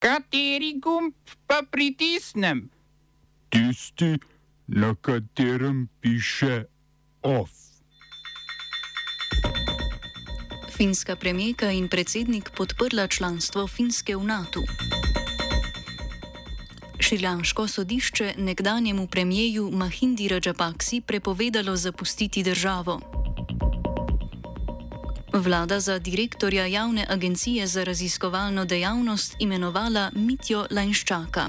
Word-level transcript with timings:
Kateri 0.00 0.80
gumb 0.80 1.12
pa 1.46 1.60
pritisnem? 1.70 2.70
Tisti, 3.52 4.16
na 4.66 4.94
katerem 4.94 5.88
piše 6.00 6.64
OF. 7.22 7.50
Finska 10.76 11.16
premijeka 11.16 11.70
in 11.70 11.88
predsednik 11.88 12.50
podprla 12.56 13.06
članstvo 13.06 13.66
Finske 13.66 14.16
v 14.16 14.24
NATO. 14.24 14.60
Šrilanško 17.00 17.68
sodišče 17.68 18.34
nekdanjemu 18.38 19.06
premijeju 19.06 19.70
Mahindi 19.70 20.28
Rajapaksi 20.28 21.00
prepovedalo 21.00 21.76
zapustiti 21.76 22.42
državo. 22.42 23.19
Vlada 25.32 25.80
za 25.80 25.98
direktorja 25.98 26.66
javne 26.66 27.06
agencije 27.08 27.66
za 27.66 27.84
raziskovalno 27.84 28.64
dejavnost 28.64 29.36
imenovala 29.38 30.10
Mitjo 30.14 30.66
Lajnščaka. 30.70 31.48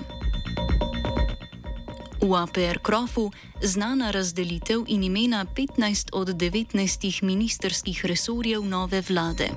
V 2.22 2.36
APR 2.36 2.78
Krofu 2.82 3.32
znana 3.62 4.12
razdelitev 4.12 4.84
in 4.88 5.04
imena 5.04 5.46
15 5.56 6.10
od 6.14 6.28
19 6.28 7.24
ministerskih 7.24 8.06
resorjev 8.06 8.66
nove 8.66 9.02
vlade. 9.10 9.50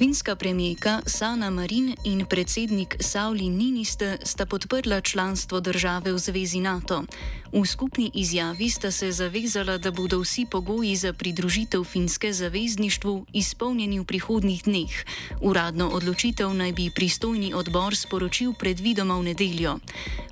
Finska 0.00 0.36
premijeka 0.36 1.00
Sana 1.06 1.50
Marin 1.50 1.94
in 2.04 2.24
predsednik 2.24 2.96
Sauli 3.00 3.48
Niniste 3.48 4.16
sta 4.22 4.46
podprla 4.46 5.00
članstvo 5.00 5.60
države 5.60 6.12
v 6.12 6.18
zvezi 6.18 6.60
NATO. 6.60 7.04
V 7.52 7.66
skupni 7.66 8.10
izjavi 8.14 8.70
sta 8.70 8.90
se 8.90 9.12
zavezala, 9.12 9.78
da 9.78 9.90
bodo 9.90 10.20
vsi 10.20 10.46
pogoji 10.50 10.96
za 10.96 11.12
pridružitev 11.12 11.84
finske 11.84 12.32
zavezništvu 12.32 13.26
izpolnjeni 13.32 14.00
v 14.00 14.04
prihodnjih 14.04 14.62
dneh. 14.64 15.04
Uradno 15.40 15.88
odločitev 15.88 16.54
naj 16.54 16.72
bi 16.72 16.90
pristojni 16.94 17.54
odbor 17.54 17.96
sporočil 17.96 18.52
predvidoma 18.52 19.18
v 19.18 19.22
nedeljo. 19.22 19.78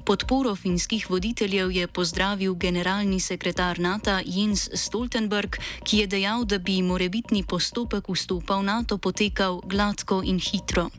Podporo 0.05 0.55
finskih 0.57 1.11
voditeljev 1.11 1.71
je 1.71 1.87
pozdravil 1.87 2.55
generalni 2.55 3.21
sekretar 3.21 3.79
NATO 3.79 4.21
Jens 4.25 4.69
Stoltenberg, 4.75 5.57
ki 5.85 5.99
je 5.99 6.07
dejal, 6.07 6.45
da 6.45 6.59
bi 6.59 6.83
morebitni 6.83 7.43
postopek 7.43 8.09
vstopa 8.09 8.57
v 8.57 8.63
NATO 8.63 8.99
potekal 8.99 9.58
gladko 9.65 10.23
in 10.25 10.39
hitro. 10.39 10.91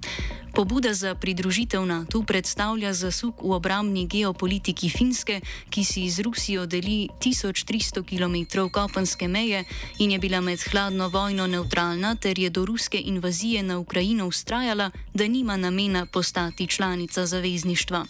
Pobuda 0.53 0.93
za 0.93 1.15
pridružitev 1.15 1.85
NATO 1.85 2.23
predstavlja 2.23 2.93
zasuk 2.93 3.41
v 3.41 3.53
obramni 3.53 4.07
geopolitiki 4.07 4.89
Finske, 4.89 5.41
ki 5.69 5.83
si 5.85 6.09
z 6.09 6.19
Rusijo 6.25 6.65
deli 6.65 7.07
1300 7.21 8.03
km 8.03 8.67
kopenske 8.67 9.27
meje 9.27 9.63
in 9.99 10.11
je 10.11 10.19
bila 10.19 10.41
med 10.41 10.59
hladno 10.59 11.09
vojno 11.09 11.47
neutralna 11.47 12.15
ter 12.15 12.39
je 12.39 12.49
do 12.49 12.65
ruske 12.65 12.97
invazije 12.97 13.63
na 13.63 13.79
Ukrajino 13.79 14.27
ustrajala, 14.27 14.91
da 15.13 15.27
nima 15.27 15.57
namena 15.57 16.05
postati 16.05 16.67
članica 16.67 17.25
zavezništva. 17.25 18.05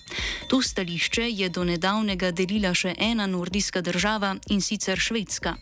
To 0.50 0.62
stališče 0.62 1.30
je 1.30 1.50
do 1.50 1.64
nedavnega 1.64 2.32
delila 2.32 2.74
še 2.74 2.96
ena 2.98 3.28
nordijska 3.28 3.82
država 3.82 4.36
in 4.50 4.62
sicer 4.62 4.98
Švedska. 5.00 5.56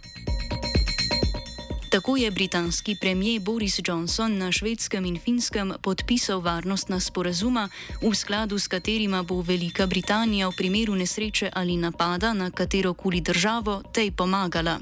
Tako 1.97 2.17
je 2.17 2.31
britanski 2.31 2.95
premijer 2.95 3.41
Boris 3.41 3.79
Johnson 3.85 4.37
na 4.37 4.51
švedskem 4.51 5.05
in 5.05 5.19
finskem 5.19 5.73
podpisal 5.81 6.39
varnostna 6.39 6.99
sporazuma, 6.99 7.69
v 8.01 8.15
skladu 8.15 8.59
s 8.59 8.67
katerima 8.67 9.23
bo 9.23 9.41
Velika 9.41 9.87
Britanija 9.87 10.47
v 10.47 10.53
primeru 10.57 10.95
nesreče 10.95 11.49
ali 11.53 11.77
napada 11.77 12.33
na 12.33 12.51
katero 12.51 12.93
koli 12.93 13.21
državo 13.21 13.81
tej 13.93 14.11
pomagala. 14.11 14.79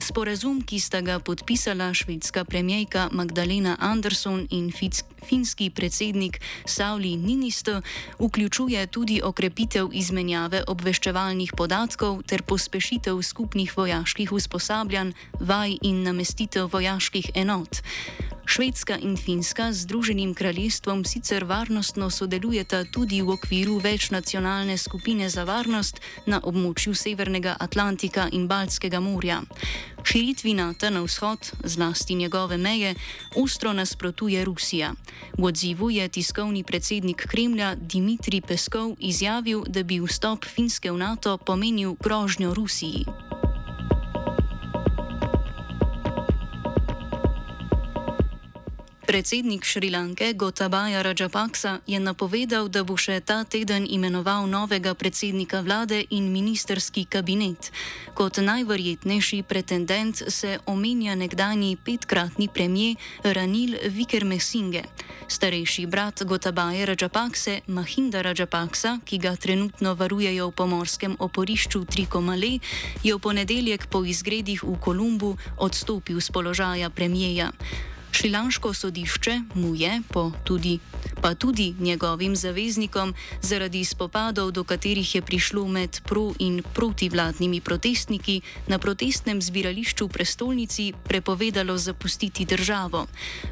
Sporazum, 0.00 0.62
ki 0.62 0.80
sta 0.80 1.00
ga 1.00 1.18
podpisala 1.18 1.94
švedska 1.94 2.44
premijejka 2.44 3.08
Magdalena 3.12 3.76
Anderson 3.80 4.46
in 4.50 4.72
finski 5.28 5.70
predsednik 5.70 6.40
Sauli 6.64 7.16
Ninisto, 7.16 7.80
vključuje 8.18 8.86
tudi 8.86 9.20
okrepitev 9.24 9.88
izmenjave 9.92 10.62
obveščevalnih 10.66 11.52
podatkov 11.56 12.22
ter 12.22 12.42
pospešitev 12.42 13.22
skupnih 13.22 13.76
vojaških 13.76 14.32
usposabljanj, 14.32 15.12
vaj 15.40 15.76
in 15.82 16.02
namestitev 16.02 16.45
vojaških 16.54 17.30
enot. 17.34 17.82
Švedska 18.46 18.98
in 19.02 19.16
Finska 19.16 19.72
z 19.72 19.82
Združenim 19.82 20.34
kraljestvom 20.34 21.04
sicer 21.04 21.44
varnostno 21.44 22.10
sodelujeta 22.10 22.84
tudi 22.84 23.22
v 23.22 23.30
okviru 23.30 23.78
večnacionalne 23.78 24.78
skupine 24.78 25.28
za 25.28 25.44
varnost 25.44 26.00
na 26.26 26.40
območju 26.40 26.94
Severnega 26.94 27.56
Atlantika 27.58 28.28
in 28.32 28.46
Baltskega 28.46 29.00
morja. 29.00 29.42
Širitvi 30.04 30.54
NATO 30.54 30.90
na 30.90 31.02
vzhod, 31.02 31.52
zlasti 31.64 32.14
njegove 32.14 32.56
meje, 32.56 32.94
ostro 33.36 33.72
nasprotuje 33.72 34.44
Rusija. 34.44 34.94
V 35.38 35.44
odzivu 35.44 35.90
je 35.90 36.08
tiskovni 36.08 36.62
predsednik 36.62 37.26
Kremlja 37.26 37.74
Dimitrij 37.74 38.40
Peskov 38.40 38.94
izjavil, 38.98 39.64
da 39.66 39.82
bi 39.82 39.98
vstop 40.00 40.44
Finske 40.44 40.92
v 40.92 40.98
NATO 40.98 41.36
pomenil 41.36 41.96
grožnjo 41.98 42.54
Rusiji. 42.54 43.25
Predsednik 49.16 49.64
Šrilanke 49.64 50.32
Gotabaja 50.32 51.02
Rajapaksa 51.02 51.78
je 51.86 51.96
napovedal, 51.96 52.68
da 52.68 52.82
bo 52.84 52.98
še 53.00 53.22
ta 53.24 53.48
teden 53.48 53.86
imenoval 53.88 54.44
novega 54.44 54.92
predsednika 54.92 55.62
vlade 55.64 56.02
in 56.12 56.28
ministerski 56.28 57.06
kabinet. 57.08 57.70
Kot 58.12 58.36
najverjetnejši 58.44 59.40
pretendent 59.48 60.20
se 60.28 60.58
omenja 60.68 61.16
nekdani 61.16 61.78
petkratni 61.80 62.50
premijer 62.52 63.00
Ranil 63.24 63.80
Vikermesinge. 63.88 64.84
Starejši 65.32 65.86
brat 65.88 66.20
Gotabaja 66.28 66.84
Rajapakse, 66.84 67.62
Mahinda 67.72 68.20
Rajapaksa, 68.20 68.98
ki 69.00 69.16
ga 69.16 69.32
trenutno 69.40 69.96
varujejo 69.96 70.52
v 70.52 70.56
pomorskem 70.60 71.16
oporišču 71.16 71.86
Trikomale, 71.88 72.60
je 73.00 73.16
v 73.16 73.18
ponedeljek 73.18 73.88
po 73.88 74.04
izgredih 74.04 74.60
v 74.60 74.76
Kolumbu 74.76 75.38
odstopil 75.56 76.20
z 76.20 76.28
položaja 76.28 76.92
premijeja. 76.92 77.54
Šrilanško 78.12 78.74
sodišče 78.74 79.40
mu 79.54 79.74
je, 79.74 80.02
tudi, 80.44 80.78
pa 81.22 81.34
tudi 81.34 81.74
njegovim 81.80 82.36
zaveznikom, 82.36 83.14
zaradi 83.42 83.84
spopadov, 83.84 84.50
do 84.50 84.64
katerih 84.64 85.14
je 85.14 85.22
prišlo 85.22 85.68
med 85.68 86.00
pro- 86.04 86.34
in 86.38 86.62
protivladnimi 86.74 87.60
protestniki, 87.60 88.40
na 88.66 88.78
protestnem 88.78 89.42
zbirališču 89.42 90.06
v 90.06 90.12
prestolnici 90.12 90.92
prepovedalo 91.04 91.78
zapustiti 91.78 92.44
državo. 92.44 93.06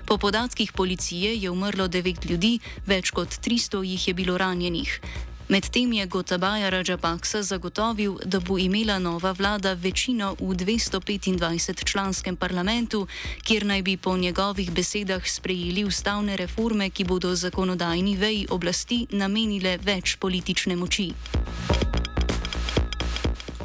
Po 0.06 0.18
podatkih 0.18 0.72
policije 0.72 1.36
je 1.36 1.50
umrlo 1.50 1.88
devet 1.88 2.24
ljudi, 2.24 2.58
več 2.86 3.10
kot 3.10 3.28
300 3.28 3.82
jih 3.84 4.08
je 4.08 4.14
bilo 4.14 4.38
ranjenih. 4.38 5.00
Medtem 5.48 5.92
je 5.92 6.06
Gotabaja 6.06 6.70
Rajapaksa 6.70 7.42
zagotovil, 7.42 8.16
da 8.24 8.40
bo 8.40 8.58
imela 8.58 8.98
nova 8.98 9.32
vlada 9.32 9.72
večino 9.72 10.34
v 10.40 10.56
225-članskem 10.56 12.36
parlamentu, 12.36 13.06
kjer 13.42 13.66
naj 13.66 13.82
bi 13.82 13.96
po 13.96 14.16
njegovih 14.16 14.72
besedah 14.72 15.28
sprejeli 15.28 15.84
ustavne 15.84 16.36
reforme, 16.36 16.90
ki 16.90 17.04
bodo 17.04 17.34
zakonodajni 17.34 18.16
veji 18.16 18.46
oblasti 18.50 19.06
namenile 19.10 19.78
več 19.84 20.16
politične 20.16 20.76
moči. 20.76 21.12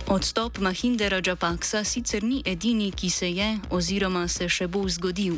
Odstop 0.10 0.58
Mahindera 0.58 1.22
Džapaksa 1.22 1.84
sicer 1.84 2.24
ni 2.24 2.42
edini, 2.46 2.92
ki 2.92 3.10
se 3.10 3.28
je 3.32 3.60
oziroma 3.70 4.24
se 4.28 4.48
še 4.50 4.66
bo 4.68 4.82
zgodil. 4.90 5.36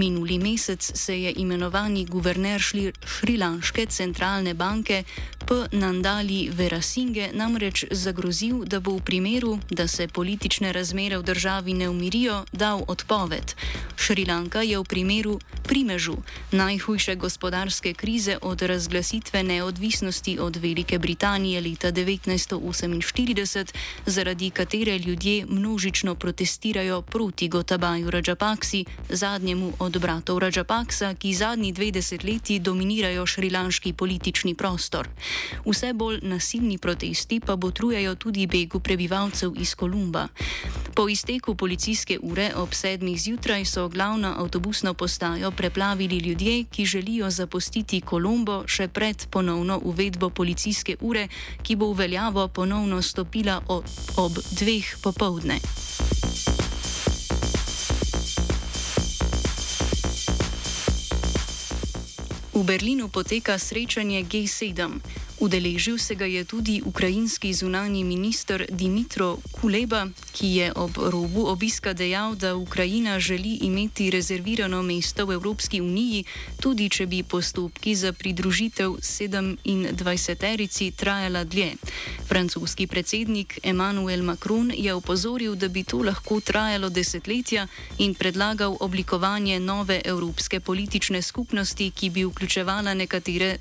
Minuli 0.00 0.38
mesec 0.38 0.80
se 0.80 1.18
je 1.20 1.32
imenovani 1.36 2.06
guverner 2.08 2.60
Šrilanške 3.04 3.84
centralne 3.86 4.54
banke 4.54 5.02
P. 5.46 5.54
Nandali 5.72 6.48
Verasinge 6.48 7.28
namreč 7.32 7.84
zagrozil, 7.90 8.64
da 8.64 8.80
bo 8.80 8.96
v 8.96 9.04
primeru, 9.04 9.58
da 9.70 9.84
se 9.88 10.08
politične 10.08 10.72
razmere 10.72 11.18
v 11.18 11.22
državi 11.22 11.74
ne 11.74 11.88
umirijo, 11.88 12.44
dal 12.52 12.84
odpoved. 12.88 13.52
Šrilanka 13.96 14.62
je 14.62 14.78
v 14.78 14.84
primeru 14.84 15.38
primežu 15.62 16.16
najhujše 16.52 17.14
gospodarske 17.14 17.92
krize 17.94 18.38
od 18.42 18.62
razglasitve 18.62 19.42
neodvisnosti 19.42 20.38
od 20.40 20.56
Velike 20.56 20.98
Britanije 20.98 21.60
leta 21.60 21.92
1948, 21.92 23.74
zaradi 24.06 24.50
katere 24.50 24.98
ljudje 24.98 25.46
množično 25.46 26.14
protestirajo 26.14 27.02
proti 27.02 27.48
Gotabaju 27.48 28.10
Rajapaksi, 28.10 28.84
zadnjemu 29.08 29.72
od 29.78 29.98
bratov 29.98 30.38
Rajapaksa, 30.38 31.14
ki 31.14 31.34
zadnji 31.34 31.72
dve 31.72 31.90
desetletji 31.90 32.58
dominirajo 32.58 33.26
šrilanški 33.26 33.92
politični 33.92 34.54
prostor. 34.54 35.08
Vse 35.64 35.92
bolj 35.92 36.18
nasilni 36.22 36.78
protesti 36.78 37.40
pa 37.40 37.56
botrujejo 37.56 38.14
tudi 38.14 38.46
begu 38.46 38.80
prebivalcev 38.80 39.52
iz 39.56 39.74
Kolumba. 39.74 40.28
Po 40.94 41.08
izteku 41.08 41.54
policijske 41.54 42.18
ure 42.22 42.52
ob 42.56 42.74
sedmih 42.74 43.20
zjutraj 43.20 43.64
so 43.64 43.88
glavno 43.88 44.34
avtobusno 44.38 44.94
postajo 44.94 45.50
preplavili 45.50 46.18
ljudje, 46.18 46.64
ki 46.64 46.86
želijo 46.86 47.30
zapustiti 47.30 48.00
Kolumbo 48.00 48.62
še 48.66 48.88
pred 48.88 49.26
ponovno 49.30 49.80
uvedbo 49.82 50.30
policijske 50.30 50.96
ure, 51.00 51.28
ki 51.62 51.76
bo 51.76 51.92
v 51.92 51.98
veljavo 51.98 52.48
ponovno 52.48 53.02
stopila 53.02 53.60
ob, 53.68 53.84
ob 54.16 54.38
dveh 54.50 54.96
popovdne. 55.02 55.58
V 62.54 62.62
Berlinu 62.62 63.08
poteka 63.10 63.58
srečanje 63.58 64.22
G7. 64.30 65.02
Udeležil 65.40 65.98
se 65.98 66.14
ga 66.14 66.24
je 66.26 66.44
tudi 66.44 66.82
ukrajinski 66.84 67.52
zunani 67.54 68.04
minister 68.04 68.66
Dimitro 68.70 69.38
Kuleba, 69.52 70.06
ki 70.34 70.58
je 70.58 70.66
ob 70.74 70.98
robu 70.98 71.46
obiska 71.46 71.94
dejal, 71.94 72.34
da 72.34 72.56
Ukrajina 72.56 73.20
želi 73.20 73.58
imeti 73.62 74.10
rezervirano 74.10 74.82
mesto 74.82 75.26
v 75.26 75.32
Evropski 75.38 75.80
uniji, 75.80 76.24
tudi 76.60 76.88
če 76.90 77.06
bi 77.06 77.22
postopki 77.22 77.94
za 77.94 78.12
pridružitev 78.12 78.90
27-terici 78.90 80.90
trajala 80.96 81.44
dlje. 81.44 81.72
Francoski 82.26 82.86
predsednik 82.86 83.58
Emmanuel 83.62 84.22
Macron 84.22 84.72
je 84.74 84.94
opozoril, 84.94 85.54
da 85.54 85.68
bi 85.68 85.84
to 85.84 86.02
lahko 86.02 86.40
trajalo 86.40 86.90
desetletja 86.90 87.66
in 87.98 88.14
predlagal 88.14 88.76
oblikovanje 88.80 89.60
nove 89.60 90.00
evropske 90.04 90.60
politične 90.60 91.22
skupnosti, 91.22 91.90
ki 91.90 92.10
bi 92.10 92.24
vključevala 92.24 92.94
nekatere 92.94 93.58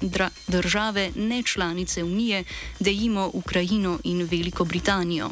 države 0.48 1.12
nečlanice 1.16 1.54
članice 1.54 2.04
Unije, 2.04 2.44
dejimo 2.80 3.32
Ukrajino 3.34 4.00
in 4.04 4.28
Veliko 4.32 4.66
Britanijo. 4.66 5.30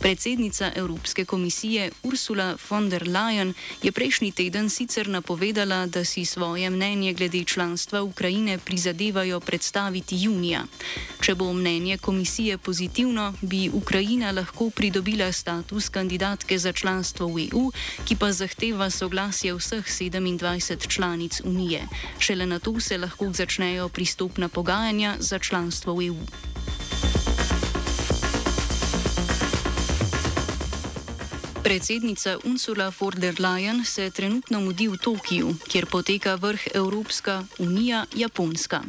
Predsednica 0.00 0.72
Evropske 0.80 1.24
komisije 1.24 1.90
Ursula 2.02 2.56
von 2.70 2.88
der 2.88 3.08
Leyen 3.08 3.52
je 3.82 3.92
prejšnji 3.92 4.32
teden 4.32 4.70
sicer 4.70 5.08
napovedala, 5.08 5.86
da 5.86 6.04
si 6.04 6.24
svoje 6.24 6.70
mnenje 6.70 7.12
glede 7.12 7.44
članstva 7.44 8.02
Ukrajine 8.02 8.58
prizadevajo 8.58 9.40
predstaviti 9.40 10.16
junija. 10.20 10.64
Če 11.20 11.34
bo 11.34 11.52
mnenje 11.52 11.98
komisije 11.98 12.58
pozitivno, 12.58 13.34
bi 13.42 13.70
Ukrajina 13.72 14.30
lahko 14.30 14.70
pridobila 14.70 15.32
status 15.32 15.88
kandidatke 15.88 16.58
za 16.58 16.72
članstvo 16.72 17.26
v 17.26 17.48
EU, 17.52 17.70
ki 18.04 18.16
pa 18.16 18.32
zahteva 18.32 18.90
soglasje 18.90 19.54
vseh 19.54 19.84
27 19.84 20.88
članic 20.88 21.40
Unije. 21.44 21.88
Šele 22.18 22.46
na 22.46 22.58
to 22.58 22.80
se 22.80 22.98
lahko 22.98 23.32
začnejo 23.32 23.88
pristopna 23.88 24.48
pogajanja 24.48 25.16
za 25.18 25.38
članstvo 25.38 25.94
v 25.94 26.06
EU. 26.06 26.16
Predsednica 31.70 32.36
Ursula 32.42 32.90
von 33.00 33.14
der 33.16 33.38
Leyen 33.38 33.84
se 33.84 34.10
trenutno 34.10 34.60
mudi 34.60 34.88
v 34.88 34.98
Tokiju, 34.98 35.54
kjer 35.70 35.86
poteka 35.86 36.34
vrh 36.34 36.74
Evropska 36.74 37.44
unija-Japonska. 37.58 38.82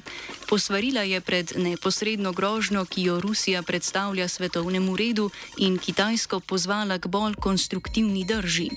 Posvarila 0.50 1.02
je 1.06 1.22
pred 1.22 1.54
neposredno 1.58 2.32
grožnjo, 2.32 2.86
ki 2.86 3.04
jo 3.04 3.20
Rusija 3.22 3.62
predstavlja 3.62 4.28
svetovnemu 4.28 4.98
redu, 4.98 5.30
in 5.58 5.78
Kitajsko 5.78 6.40
pozvala 6.40 6.98
k 6.98 7.06
bolj 7.06 7.38
konstruktivni 7.38 8.26
drži. 8.26 8.70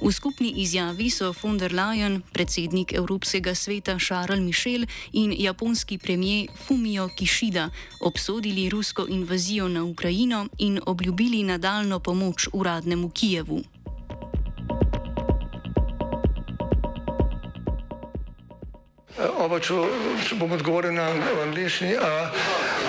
V 0.00 0.12
skupni 0.12 0.52
izjavi 0.62 1.10
so 1.10 1.32
von 1.42 1.58
der 1.58 1.74
Leyen, 1.74 2.22
predsednik 2.32 2.92
Evropskega 2.92 3.54
sveta 3.54 3.98
Charles 3.98 4.40
Michel 4.40 4.86
in 5.12 5.32
japonski 5.32 5.98
premijer 5.98 6.46
Fumio 6.66 7.08
Kishida 7.08 7.70
obsodili 8.00 8.68
rusko 8.70 9.06
invazijo 9.08 9.68
na 9.68 9.84
Ukrajino 9.84 10.46
in 10.58 10.80
obljubili 10.86 11.42
nadaljno 11.42 11.98
pomoč 12.00 12.48
uradnemu 12.52 13.10
Kijevu. 13.10 13.62
Oba, 19.38 19.58
če, 19.58 19.74
če 20.28 20.36
bom 20.38 20.52
odgovoril 20.52 20.94
na 20.94 21.10
angliški. 21.42 21.96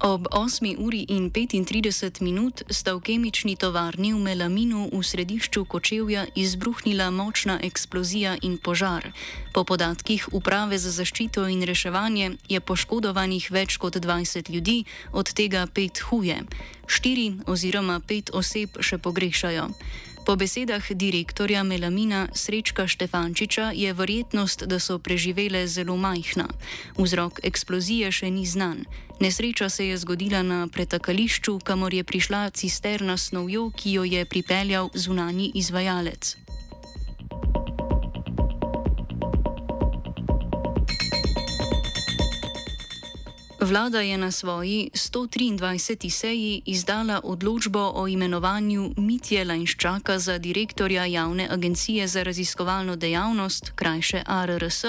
Ob 0.00 0.26
8 0.32 0.76
uri 0.78 1.04
in 1.08 1.30
35 1.30 2.24
minut 2.24 2.62
sta 2.72 2.96
v 2.96 3.04
kemični 3.04 3.52
tovarni 3.52 4.16
v 4.16 4.24
Melaminu 4.24 4.88
v 4.88 5.04
središču 5.04 5.68
Kočevja 5.68 6.24
izbruhnila 6.32 7.12
močna 7.12 7.60
eksplozija 7.60 8.40
in 8.40 8.56
požar. 8.56 9.12
Po 9.52 9.60
podatkih 9.64 10.32
Uprave 10.32 10.80
za 10.80 10.88
zaščito 10.88 11.44
in 11.52 11.60
reševanje 11.68 12.40
je 12.48 12.60
poškodovanih 12.64 13.52
več 13.52 13.76
kot 13.76 14.00
20 14.00 14.48
ljudi, 14.48 14.88
od 15.12 15.28
tega 15.36 15.68
pet 15.68 16.00
huje. 16.08 16.48
Štiri 16.88 17.44
oziroma 17.44 18.00
pet 18.00 18.32
oseb 18.32 18.80
še 18.80 18.96
pogrešajo. 18.96 19.68
Po 20.24 20.36
besedah 20.36 20.84
direktorja 20.90 21.62
Melamina 21.62 22.28
Srečka 22.34 22.84
Štefančiča 22.86 23.72
je 23.74 23.92
verjetnost, 23.92 24.64
da 24.68 24.78
so 24.78 24.98
preživele 24.98 25.66
zelo 25.66 25.96
majhna. 25.96 26.48
Vzrok 26.98 27.40
eksplozije 27.42 28.12
še 28.12 28.30
ni 28.30 28.44
znan. 28.46 28.84
Nesreča 29.20 29.68
se 29.68 29.86
je 29.86 29.96
zgodila 29.96 30.42
na 30.42 30.68
pretakališču, 30.68 31.58
kamor 31.64 31.94
je 31.94 32.04
prišla 32.04 32.50
cisterna 32.50 33.16
snovjo, 33.16 33.70
ki 33.70 33.92
jo 33.92 34.04
je 34.04 34.24
pripeljal 34.24 34.90
zunani 34.94 35.52
izvajalec. 35.54 36.36
Vlada 43.62 44.00
je 44.00 44.18
na 44.18 44.30
svoji 44.30 44.90
123. 44.94 46.10
seji 46.10 46.62
izdala 46.66 47.20
odločbo 47.24 47.92
o 47.94 48.08
imenovanju 48.08 48.94
Mitje 48.96 49.44
Lajnščaka 49.44 50.18
za 50.18 50.38
direktorja 50.38 51.04
Javne 51.04 51.48
agencije 51.50 52.06
za 52.08 52.22
raziskovalno 52.22 52.96
dejavnost, 52.96 53.72
krajše 53.74 54.22
ARRS, 54.26 54.84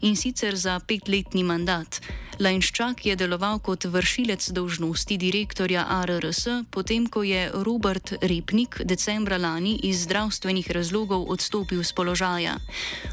in 0.00 0.16
sicer 0.16 0.56
za 0.56 0.80
petletni 0.80 1.42
mandat. 1.42 2.00
Lajnščak 2.36 3.06
je 3.08 3.14
deloval 3.16 3.62
kot 3.64 3.86
vršilec 3.88 4.50
dolžnosti 4.52 5.16
direktorja 5.16 5.86
ARRS, 5.88 6.68
potem 6.68 7.06
ko 7.08 7.22
je 7.24 7.48
Robert 7.64 8.12
Repnik 8.20 8.76
decembra 8.84 9.38
lani 9.40 9.80
iz 9.88 10.04
zdravstvenih 10.04 10.68
razlogov 10.68 11.24
odstopil 11.32 11.80
z 11.80 11.96
položaja. 11.96 12.58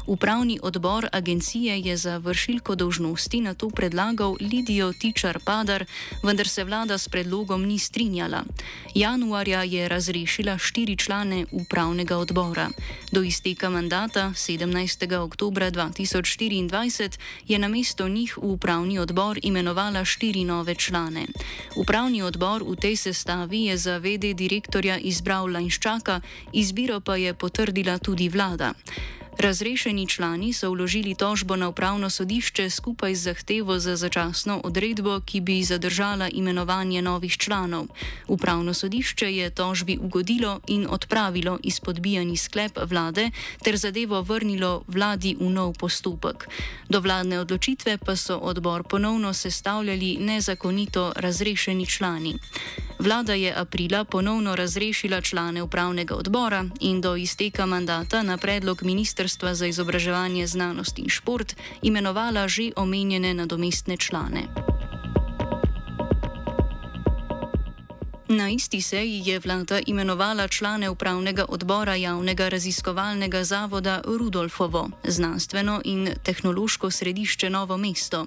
Upravni 0.04 0.58
odbor 0.60 1.08
agencije 1.08 1.78
je 1.80 1.96
za 1.96 2.18
vršilko 2.20 2.76
dolžnosti 2.76 3.40
na 3.40 3.54
to 3.56 3.70
predlagal 3.72 4.36
Lidijo 4.40 4.92
Tičar 4.92 5.40
Padar, 5.40 5.86
vendar 6.20 6.48
se 6.48 6.64
vlada 6.64 7.00
s 7.00 7.08
predlogom 7.08 7.64
ni 7.64 7.78
strinjala. 7.78 8.44
Januarja 8.94 9.64
je 9.64 9.88
razrešila 9.88 10.58
štiri 10.58 11.00
člane 11.00 11.46
upravnega 11.50 12.20
odbora. 12.20 12.68
Do 13.12 13.24
izteka 13.24 13.70
mandata 13.70 14.36
17. 14.36 15.16
oktober 15.16 15.72
2024 15.72 17.18
je 17.48 17.58
na 17.58 17.68
mesto 17.68 18.08
njih 18.08 18.36
v 18.36 18.52
upravni 18.52 18.98
odbor 18.98 19.13
odbor 19.14 19.38
imenovala 19.42 20.04
štiri 20.04 20.44
nove 20.44 20.74
člane. 20.74 21.26
Upravni 21.76 22.22
odbor 22.22 22.64
v 22.66 22.74
tej 22.74 22.96
sestavi 22.96 23.70
je 23.70 23.76
za 23.78 23.98
vede 24.02 24.34
direktorja 24.34 24.98
izbral 24.98 25.46
Lanščaka, 25.46 26.20
izbiro 26.52 26.98
pa 27.00 27.14
je 27.16 27.34
potrdila 27.34 27.98
tudi 27.98 28.26
vlada. 28.28 28.74
Razrešeni 29.38 30.06
člani 30.06 30.52
so 30.52 30.70
vložili 30.70 31.14
tožbo 31.14 31.56
na 31.56 31.68
upravno 31.68 32.10
sodišče 32.10 32.70
skupaj 32.70 33.14
z 33.14 33.22
zahtevo 33.22 33.78
za 33.78 33.96
začasno 33.96 34.60
odredbo, 34.64 35.20
ki 35.20 35.40
bi 35.40 35.62
zadržala 35.64 36.28
imenovanje 36.28 37.02
novih 37.02 37.36
članov. 37.36 37.86
Upravno 38.28 38.74
sodišče 38.74 39.36
je 39.36 39.50
tožbi 39.50 39.98
ugodilo 40.00 40.60
in 40.66 40.86
odpravilo 40.90 41.58
izpodbijani 41.62 42.36
sklep 42.36 42.78
vlade 42.86 43.30
ter 43.62 43.76
zadevo 43.76 44.22
vrnilo 44.22 44.82
vladi 44.88 45.36
v 45.40 45.50
nov 45.50 45.72
postopek. 45.72 46.48
Do 46.88 47.00
vladne 47.00 47.40
odločitve 47.40 47.98
pa 47.98 48.16
so 48.16 48.38
odbor 48.38 48.82
ponovno 48.82 49.34
sestavljali 49.34 50.16
nezakonito 50.20 51.12
razrešeni 51.16 51.86
člani. 51.86 52.38
Vlada 52.98 53.34
je 53.34 53.54
aprila 53.56 54.04
ponovno 54.04 54.56
razrešila 54.56 55.20
člane 55.20 55.62
upravnega 55.62 56.14
odbora 56.14 56.64
in 56.80 57.00
do 57.00 57.16
izteka 57.16 57.66
mandata 57.66 58.22
na 58.22 58.36
predlog 58.36 58.82
Ministrstva 58.82 59.54
za 59.54 59.66
izobraževanje, 59.66 60.46
znanost 60.46 60.98
in 60.98 61.08
šport 61.08 61.56
imenovala 61.82 62.48
že 62.48 62.70
omenjene 62.76 63.34
nadomestne 63.34 63.96
člane. 63.96 64.73
Na 68.28 68.48
isti 68.48 68.80
seji 68.80 69.22
je 69.24 69.38
vlada 69.38 69.80
imenovala 69.86 70.48
člane 70.48 70.90
upravnega 70.90 71.44
odbora 71.48 71.94
javnega 71.94 72.48
raziskovalnega 72.48 73.44
zavoda 73.44 74.00
Rudolfovo, 74.04 74.90
znanstveno 75.04 75.80
in 75.84 76.08
tehnološko 76.22 76.90
središče 76.90 77.50
Novo 77.50 77.76
mesto. 77.76 78.26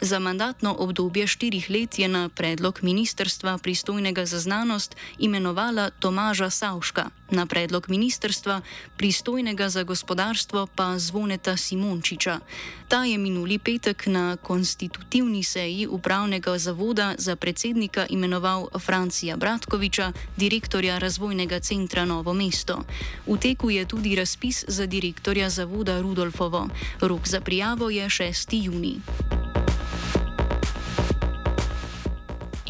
Za 0.00 0.18
mandatno 0.18 0.76
obdobje 0.78 1.26
štirih 1.26 1.70
let 1.70 1.98
je 1.98 2.08
na 2.08 2.28
predlog 2.28 2.78
ministrstva 2.82 3.58
pristojnega 3.58 4.26
za 4.26 4.38
znanost 4.38 4.96
imenovala 5.18 5.90
Tomaža 5.90 6.50
Savška, 6.50 7.10
na 7.32 7.46
predlog 7.46 7.88
ministrstva, 7.88 8.60
pristojnega 8.96 9.68
za 9.68 9.82
gospodarstvo 9.82 10.66
pa 10.66 10.98
zvoneta 10.98 11.56
Simončiča. 11.56 12.38
Ta 12.88 13.04
je 13.04 13.18
minuli 13.18 13.58
petek 13.58 14.06
na 14.06 14.36
konstitutivni 14.36 15.42
seji 15.42 15.86
upravnega 15.86 16.58
zavoda 16.58 17.14
za 17.18 17.36
predsednika 17.36 18.06
imenoval 18.10 18.68
Francija 18.78 19.36
Bratkoviča, 19.36 20.12
direktorja 20.36 20.98
razvojnega 20.98 21.60
centra 21.60 22.04
Novo 22.04 22.34
mesto. 22.34 22.84
V 23.26 23.38
teku 23.38 23.70
je 23.70 23.88
tudi 23.88 24.16
razpis 24.16 24.64
za 24.68 24.86
direktorja 24.86 25.50
zavoda 25.50 26.00
Rudolfovo. 26.00 26.68
Rok 27.00 27.28
za 27.28 27.40
prijavo 27.40 27.90
je 27.90 28.04
6. 28.04 28.62
juni. 28.64 29.41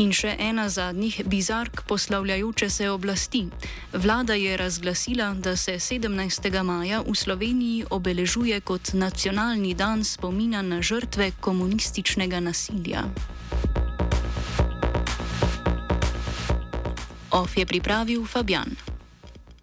In 0.01 0.13
še 0.17 0.37
ena 0.41 0.69
zadnjih 0.73 1.21
bizark 1.29 1.83
poslavljajoče 1.89 2.71
se 2.71 2.91
oblasti. 2.91 3.47
Vlada 3.93 4.35
je 4.35 4.57
razglasila, 4.57 5.35
da 5.35 5.57
se 5.57 5.73
17. 5.73 6.63
maja 6.63 7.03
v 7.05 7.15
Sloveniji 7.15 7.85
obeležuje 7.91 8.61
kot 8.61 8.95
nacionalni 8.95 9.75
dan 9.75 10.05
spomina 10.05 10.63
na 10.63 10.81
žrtve 10.83 11.33
komunističnega 11.41 12.41
nasilja. 12.41 13.05
OF 17.31 17.57
je 17.57 17.67
pripravil 17.67 18.25
Fabian. 18.25 18.92